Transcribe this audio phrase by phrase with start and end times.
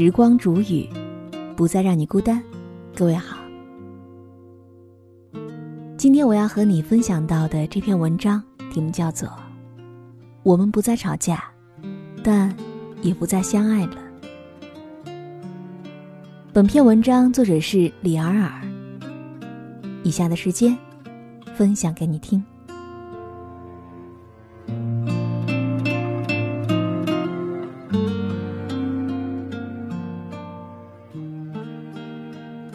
[0.00, 0.88] 时光煮雨，
[1.56, 2.40] 不再让你孤单。
[2.94, 3.36] 各位好，
[5.96, 8.40] 今天我要和你分享到的这篇文章
[8.72, 9.28] 题目叫做
[10.44, 11.42] 《我们不再吵架，
[12.22, 12.56] 但
[13.02, 13.96] 也不再相爱了》。
[16.52, 18.52] 本篇文章作者是李尔尔。
[20.04, 20.78] 以下的时间，
[21.56, 22.40] 分享给你听。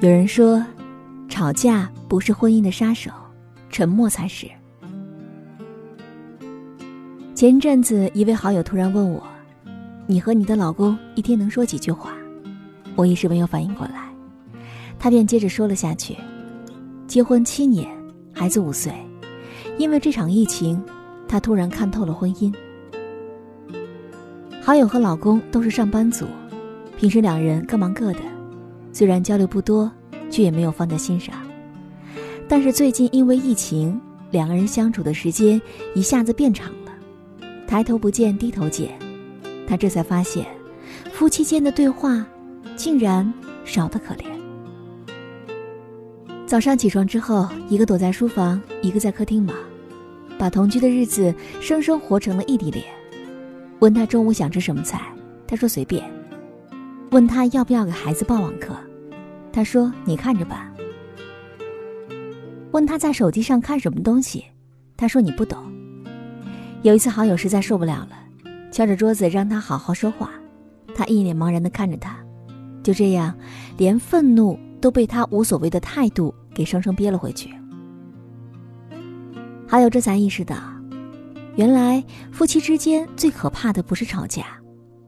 [0.00, 0.64] 有人说，
[1.28, 3.10] 吵架不是婚姻的杀手，
[3.68, 4.46] 沉默才是。
[7.34, 9.22] 前阵子，一位好友突然问我
[10.08, 12.14] ：“你和你的老公一天能说几句话？”
[12.96, 14.08] 我一时没有反应过来，
[14.98, 16.16] 他便接着说了下去
[17.06, 17.86] ：“结婚七年，
[18.32, 18.94] 孩子五岁，
[19.76, 20.82] 因为这场疫情，
[21.28, 22.50] 他突然看透了婚姻。”
[24.64, 26.24] 好友和老公都是上班族，
[26.96, 28.20] 平时两人各忙各的。
[28.92, 29.90] 虽然交流不多，
[30.30, 31.34] 却也没有放在心上。
[32.48, 35.60] 但是最近因为疫情，两个人相处的时间
[35.94, 36.92] 一下子变长了，
[37.66, 38.90] 抬头不见低头见，
[39.66, 40.46] 他这才发现，
[41.12, 42.26] 夫妻间的对话
[42.74, 43.32] 竟然
[43.64, 44.24] 少得可怜。
[46.44, 49.54] 早上起床之后，一个躲在书房，一个在客厅忙，
[50.36, 52.84] 把同居的日子生生活成了异地恋。
[53.78, 55.00] 问他中午想吃什么菜，
[55.46, 56.02] 他说随便。
[57.10, 58.72] 问他要不要给孩子报网课，
[59.52, 60.72] 他说：“你看着办。”
[62.70, 64.44] 问他在手机上看什么东西，
[64.96, 65.58] 他说：“你不懂。”
[66.82, 68.10] 有一次，好友实在受不了了，
[68.70, 70.30] 敲着桌子让他好好说话，
[70.94, 72.16] 他一脸茫然的看着他，
[72.80, 73.34] 就这样，
[73.76, 77.50] 连愤怒都被他无所谓的态度给生生憋了回去。
[79.66, 80.56] 好友这才意识到，
[81.56, 84.59] 原来夫妻之间最可怕的不是吵架。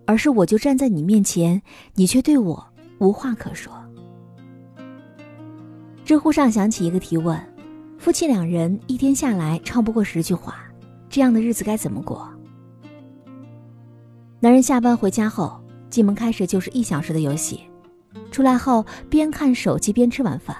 [0.07, 1.61] 而是我就站在你面前，
[1.95, 2.65] 你却对我
[2.99, 3.73] 无话可说。
[6.05, 7.39] 知乎上响起一个提问：
[7.99, 10.57] 夫妻两人一天下来超不过十句话，
[11.09, 12.29] 这样的日子该怎么过？
[14.41, 17.61] 男人下班回家后，进门开始就是一小时的游戏，
[18.33, 20.57] 出来后边看手机边吃晚饭，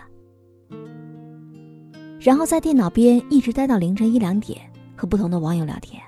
[2.21, 4.61] 然后在电脑边一直待到凌晨一两点，
[4.95, 6.01] 和不同的网友聊天。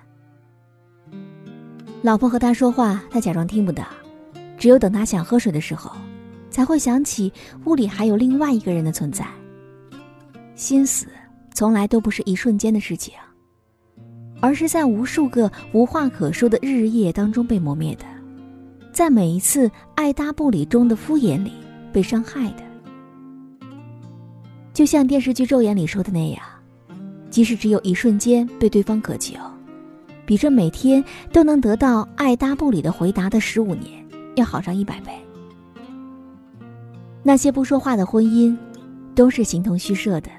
[2.04, 3.82] 老婆和他说话，他假装听不到，
[4.58, 5.90] 只有等他想喝水的时候，
[6.50, 7.32] 才会想起
[7.64, 9.26] 屋里还有另外一个人的存在。
[10.54, 11.06] 心死
[11.54, 13.14] 从来都不是一瞬间的事情，
[14.42, 18.04] 而是在无数个无话可说的日日夜夜当中被磨灭的，
[18.92, 21.54] 在每一次爱搭不理中的敷衍里
[21.90, 22.62] 被伤害的。
[24.74, 26.42] 就像电视剧《昼颜》里说的那样，
[27.30, 29.38] 即使只有一瞬间被对方渴求。
[30.26, 34.04] 比这每天都能得到爱搭不理的回答的十五年
[34.36, 35.12] 要好上一百倍。
[37.22, 38.56] 那些不说话的婚姻，
[39.14, 40.30] 都是形同虚设的。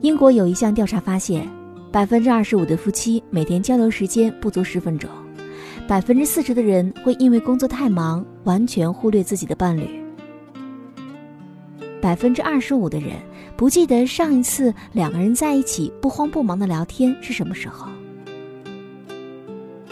[0.00, 1.48] 英国有一项调查发现，
[1.92, 5.08] 百分之二十五的夫妻每天交流时间不足十分钟，
[5.86, 9.88] 百分之四十的人会因为工作太忙，完全忽略自己的伴侣。
[12.00, 13.12] 百分之二十五的人
[13.62, 17.88] 不记得上一次两个人在一起不慌不忙的聊天是什么时候。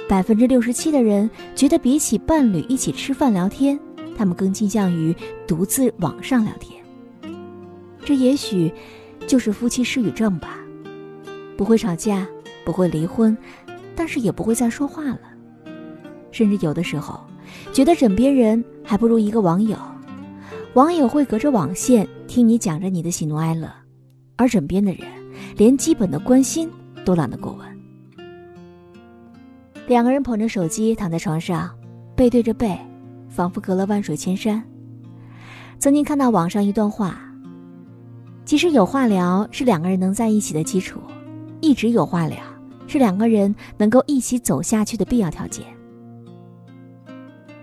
[0.09, 3.79] 百分之六十七的人觉得比起伴侣一起吃饭聊天，
[4.19, 5.15] 他们更倾向于
[5.47, 6.83] 独自网上聊天。
[8.05, 8.73] 这也许
[9.25, 10.59] 就是夫妻失语症吧，
[11.57, 12.27] 不会吵架，
[12.65, 13.39] 不会离婚，
[13.95, 15.21] 但是也不会再说话了，
[16.33, 17.21] 甚至有的时候
[17.73, 19.79] 觉得枕边人还不如一个网友。
[20.75, 23.69] 网友会隔着网线听你讲着你的喜怒哀乐，
[24.37, 25.01] 而枕边的人
[25.57, 26.71] 连基本的关心
[27.05, 27.69] 都懒得过问。
[29.89, 31.69] 两个人捧着手机躺在床上，
[32.15, 32.79] 背对着背，
[33.29, 34.63] 仿佛隔了万水千山。
[35.81, 37.21] 曾经看到网上一段话：
[38.45, 41.01] 其实有话聊是两个人能在一起的基础，
[41.61, 42.39] 一直有话聊
[42.87, 45.65] 是两个人能够一起走下去的必要条件。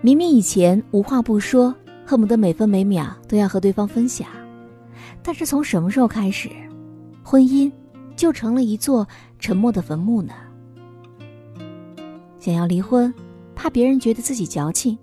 [0.02, 1.74] 明明以前无话不说。
[2.08, 4.26] 恨不得每分每秒都要和对方分享，
[5.22, 6.48] 但是从什么时候开始，
[7.22, 7.70] 婚姻
[8.16, 9.06] 就成了一座
[9.38, 10.32] 沉默的坟墓呢？
[12.38, 13.12] 想要离婚，
[13.54, 14.96] 怕别人觉得自己矫情；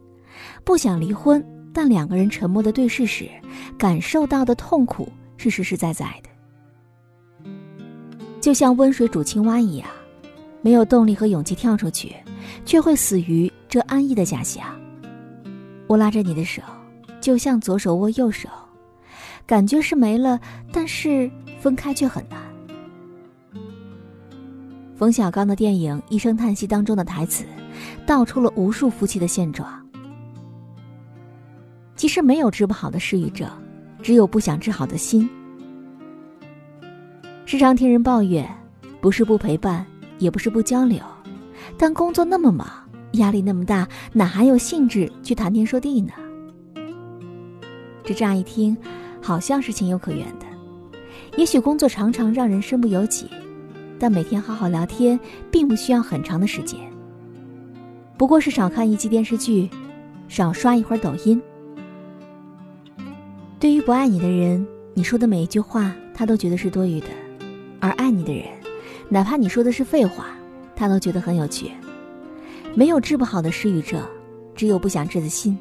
[0.64, 3.30] 不想离婚，但两个人沉默的对视时，
[3.78, 7.50] 感受到的痛苦是实实在在的。
[8.42, 9.88] 就像温水煮青蛙一样，
[10.64, 12.16] 没有动力和勇气跳出去，
[12.66, 14.66] 却会死于这安逸的假象。
[15.86, 16.64] 我拉着你的手。
[17.26, 18.48] 就像左手握右手，
[19.48, 20.40] 感觉是没了，
[20.72, 21.28] 但是
[21.60, 22.40] 分开却很难。
[24.96, 27.44] 冯小刚的电影《一声叹息》当中的台词，
[28.06, 29.68] 道出了无数夫妻的现状。
[31.96, 33.50] 其实没有治不好的失语症，
[34.04, 35.28] 只有不想治好的心。
[37.48, 38.48] 时常听人抱怨，
[39.02, 39.84] 不是不陪伴，
[40.20, 41.02] 也不是不交流，
[41.76, 42.68] 但工作那么忙，
[43.14, 46.14] 压力那么大，哪还有兴致去谈天说地呢？
[48.06, 48.78] 这乍一听，
[49.22, 50.46] 好像是情有可原的。
[51.38, 53.30] 也许工作常常让人身不由己，
[54.00, 55.20] 但每天好好聊天，
[55.50, 56.80] 并不需要很长的时间。
[58.18, 59.70] 不过是少看一集电视剧，
[60.28, 61.42] 少刷一会儿抖音。
[63.60, 67.08] 对于不爱你的人，你说的每一句话，他都觉得是多余的；
[67.80, 68.46] 而爱你的人，
[69.10, 70.28] 哪怕你说的是废话，
[70.76, 71.72] 他都觉得很有趣。
[72.76, 74.02] 没有治不好的失语症，
[74.56, 75.58] 只有不想治的心。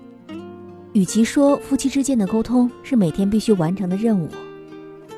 [0.94, 4.28] 与其说夫妻之间的沟通是每天必须完成的任务，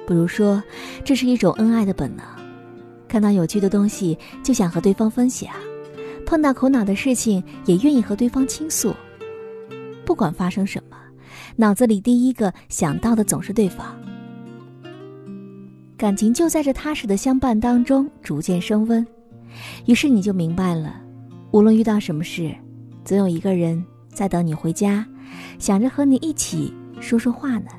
[0.07, 0.63] 不如说
[1.05, 2.25] 这是一种恩爱的本能。
[3.07, 5.51] 看到有趣的东西就想和对方分享，
[6.25, 8.95] 碰到苦恼的事情也愿意和对方倾诉。
[10.07, 10.97] 不管发生什么，
[11.57, 13.95] 脑子里第一个想到的总是对方。
[15.99, 19.07] 感情就在这踏实的相伴当中逐渐升温，
[19.85, 20.99] 于是你就明白了，
[21.51, 22.51] 无论遇到什么事，
[23.05, 25.07] 总有一个人在等你回家。
[25.59, 27.71] 想着和你一起说说话呢。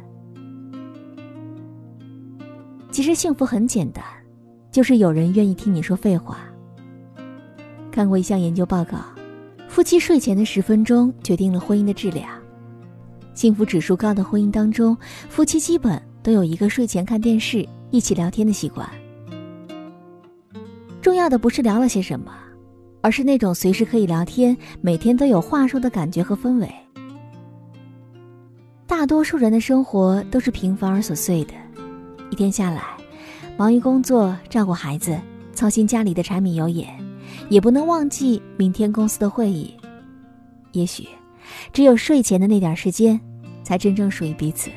[2.91, 4.03] 其实幸福很简单，
[4.71, 6.39] 就是有人愿意听你说废话。
[7.91, 8.97] 看过一项研究报告，
[9.67, 12.29] 夫妻睡前的十分钟决定了婚姻的质量。
[13.33, 14.97] 幸福指数高的婚姻当中，
[15.29, 18.89] 夫妻基本都有一个睡前看电视、一起聊天的习惯。
[21.01, 22.33] 重要的不是聊了些什么，
[23.01, 26.67] 而是那种随时可以聊天、每天都有话说的感觉和氛围。
[28.97, 31.53] 大多数人的生活都是平凡而琐碎的，
[32.31, 32.81] 一天下来，
[33.55, 35.15] 忙于工作、照顾孩子、
[35.53, 36.89] 操心家里的柴米油盐，
[37.47, 39.71] 也不能忘记明天公司的会议。
[40.71, 41.07] 也许，
[41.71, 43.21] 只有睡前的那点时间，
[43.63, 44.71] 才真正属于彼此。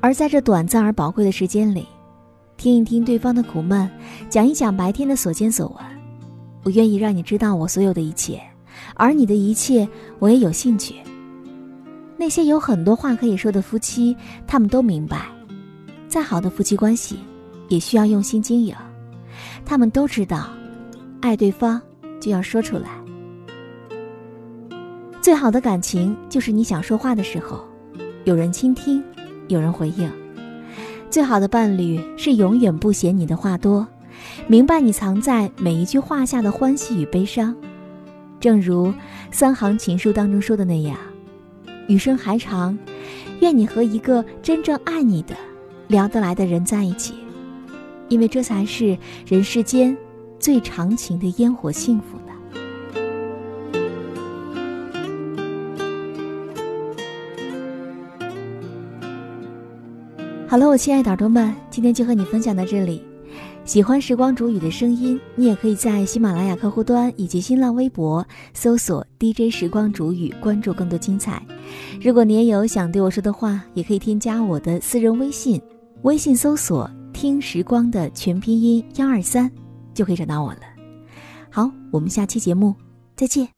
[0.00, 1.86] 而在这短暂而宝贵的时间里，
[2.56, 3.86] 听一听对方的苦闷，
[4.30, 5.84] 讲一讲白天的所见所闻，
[6.62, 8.40] 我愿意让你知道我所有的一切，
[8.94, 9.86] 而你的一切，
[10.18, 10.94] 我也有兴趣。
[12.20, 15.26] 那些有很多话可以说的夫妻，他们都明白，
[16.08, 17.20] 再好的夫妻关系，
[17.68, 18.74] 也需要用心经营。
[19.64, 20.48] 他们都知道，
[21.20, 21.80] 爱对方
[22.18, 22.88] 就要说出来。
[25.22, 27.64] 最好的感情就是你想说话的时候，
[28.24, 29.00] 有人倾听，
[29.46, 30.10] 有人回应。
[31.08, 33.86] 最好的伴侣是永远不嫌你的话多，
[34.48, 37.54] 明白你藏在每一句话下的欢喜与悲伤。
[38.40, 38.92] 正如
[39.30, 40.98] 三行情书当中说的那样。
[41.88, 42.78] 余生还长，
[43.40, 45.34] 愿你和一个真正爱你的、
[45.88, 47.14] 聊得来的人在一起，
[48.08, 48.96] 因为这才是
[49.26, 49.96] 人世间
[50.38, 52.24] 最长情的烟火幸福呢。
[60.46, 63.07] 好了，我亲爱的耳朵们，今天就和你分享到这里。
[63.68, 71.42] 喜欢时光煮雨的声音，你也可以在喜马拉雅客户端以及新浪微博搜索 DJ 时光煮雨，关注更多精彩。
[72.00, 75.60] 如果你也有想对我说的话，也可以添加我的私人微信，
[76.00, 79.52] 微信搜索“听时光”的全拼音幺二三，
[79.92, 80.60] 就可以找到我了。
[81.50, 82.74] 好，我们下期节目
[83.16, 83.57] 再见。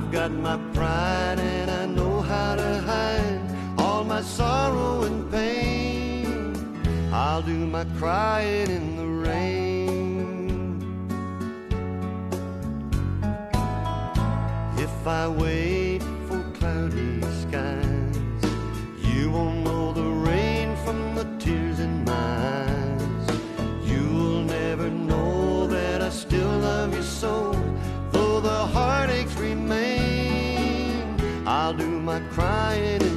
[0.00, 3.42] I've got my pride and I know how to hide
[3.78, 6.56] all my sorrow and pain.
[7.12, 10.80] I'll do my crying in the rain.
[14.78, 17.79] If I wait for cloudy skies,
[32.70, 33.09] lying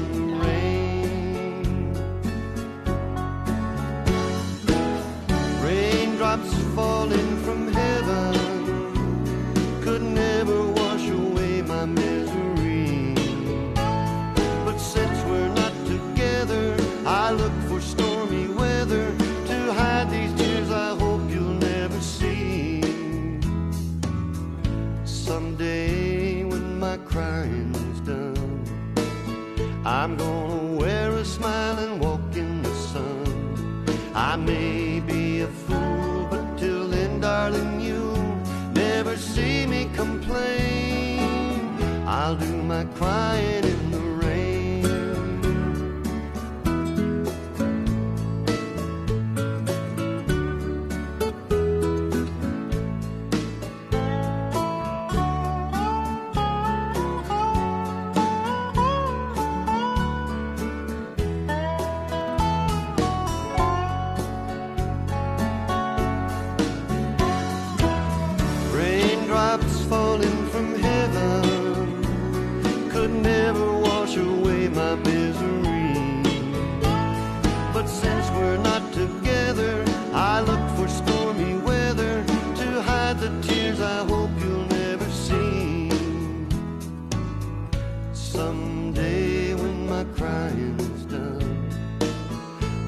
[88.33, 91.69] someday when my crying's done.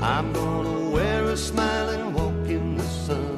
[0.02, 3.38] I'm gonna wear a smile and walk in the sun.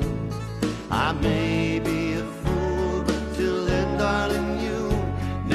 [0.89, 5.05] I may be a fool, but till then, darling, you'll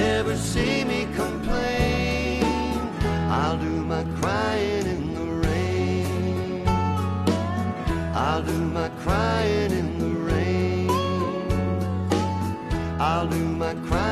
[0.05, 2.45] never see me complain.
[3.41, 6.69] I'll do my crying in the rain.
[8.27, 10.91] I'll do my crying in the rain.
[13.01, 14.12] I'll do my crying.